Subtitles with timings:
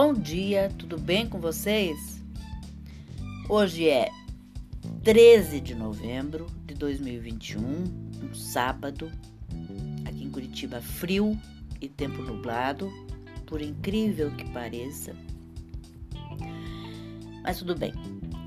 [0.00, 2.22] Bom dia, tudo bem com vocês?
[3.48, 4.08] Hoje é
[5.02, 9.10] 13 de novembro de 2021, um sábado,
[10.06, 11.36] aqui em Curitiba, frio
[11.80, 12.88] e tempo nublado,
[13.44, 15.16] por incrível que pareça.
[17.42, 17.92] Mas tudo bem.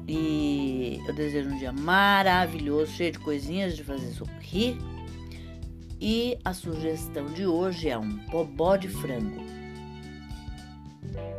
[0.07, 4.77] E eu desejo um dia maravilhoso, cheio de coisinhas de fazer sorrir.
[5.99, 9.60] E a sugestão de hoje é um bobó de frango.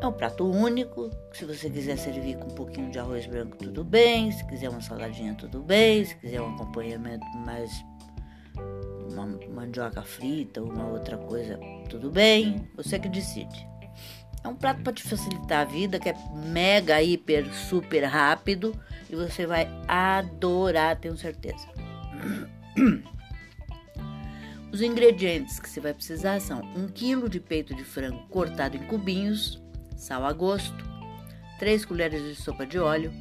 [0.03, 1.11] É um prato único.
[1.33, 4.33] Se você quiser servir com um pouquinho de arroz branco, tudo bem.
[4.33, 6.05] Se quiser uma saladinha, tudo bem.
[6.05, 7.71] Se quiser um acompanhamento mais
[9.13, 11.57] uma mandioca frita ou uma outra coisa,
[11.89, 12.69] tudo bem.
[12.75, 13.65] Você que decide.
[14.43, 18.75] É um prato para te facilitar a vida, que é mega, hiper, super rápido
[19.09, 21.69] e você vai adorar, tenho certeza.
[24.73, 28.83] Os ingredientes que você vai precisar são 1 kg de peito de frango cortado em
[28.89, 29.63] cubinhos,
[30.03, 30.85] sal a gosto,
[31.61, 33.13] 3 colheres de sopa de óleo,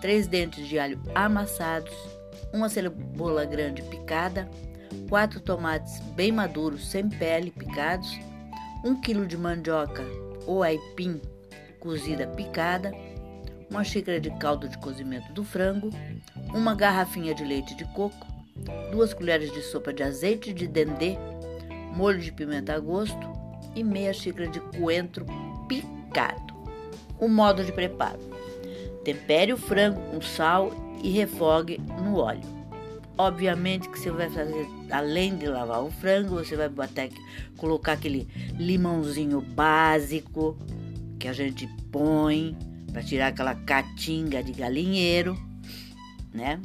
[0.00, 1.94] 3 dentes de alho amassados,
[2.52, 4.50] uma cebola grande picada,
[5.08, 8.10] 4 tomates bem maduros sem pele picados,
[8.84, 10.04] 1 kg de mandioca
[10.48, 11.20] ou aipim
[11.78, 12.90] cozida picada,
[13.70, 15.90] uma xícara de caldo de cozimento do frango,
[16.52, 18.26] uma garrafinha de leite de coco,
[18.90, 21.16] duas colheres de sopa de azeite de dendê,
[21.94, 23.30] molho de pimenta a gosto
[23.76, 25.24] e meia xícara de coentro
[25.68, 25.99] picado
[27.18, 28.18] O modo de preparo:
[29.04, 30.72] tempere o frango com sal
[31.02, 32.60] e refogue no óleo.
[33.16, 37.10] Obviamente que você vai fazer, além de lavar o frango, você vai bater,
[37.58, 38.26] colocar aquele
[38.58, 40.56] limãozinho básico
[41.18, 42.56] que a gente põe
[42.90, 45.38] para tirar aquela catinga de galinheiro,
[46.32, 46.60] né?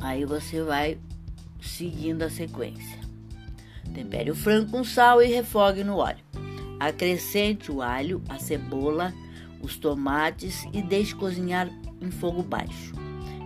[0.00, 0.98] Aí você vai
[1.62, 2.98] seguindo a sequência.
[3.94, 6.33] Tempere o frango com sal e refogue no óleo.
[6.78, 9.12] Acrescente o alho, a cebola,
[9.60, 12.92] os tomates e deixe cozinhar em fogo baixo.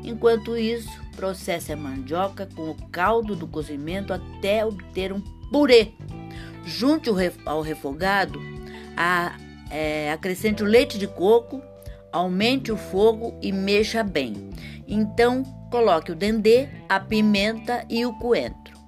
[0.05, 5.21] Enquanto isso, processe a mandioca com o caldo do cozimento até obter um
[5.51, 5.93] purê.
[6.65, 7.11] Junte
[7.45, 8.41] ao refogado,
[8.97, 9.37] a,
[9.71, 11.63] é, acrescente o leite de coco,
[12.13, 14.51] aumente o fogo e mexa bem.
[14.87, 18.79] Então, coloque o dendê, a pimenta e o coentro.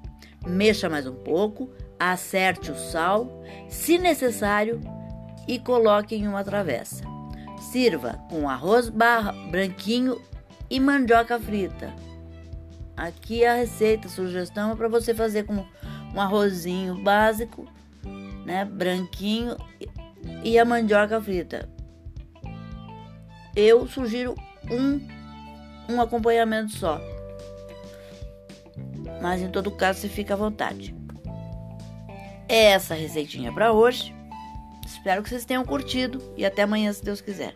[0.46, 1.70] Mexa mais um pouco,
[2.00, 3.28] acerte o sal,
[3.68, 4.80] se necessário,
[5.46, 7.04] e coloque em uma travessa.
[7.60, 10.20] Sirva com arroz barra, branquinho
[10.70, 11.92] e mandioca frita.
[12.96, 15.64] Aqui a receita, a sugestão é para você fazer com
[16.14, 17.66] um arrozinho básico,
[18.44, 19.56] né, branquinho
[20.42, 21.68] e a mandioca frita.
[23.54, 24.34] Eu sugiro
[24.70, 25.20] um
[25.90, 27.00] um acompanhamento só.
[29.20, 30.94] Mas em todo caso, você fica à vontade.
[32.52, 34.12] É essa receitinha para hoje.
[34.84, 37.54] Espero que vocês tenham curtido e até amanhã, se Deus quiser.